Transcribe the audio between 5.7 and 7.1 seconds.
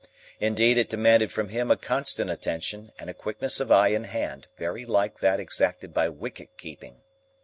by wicket keeping.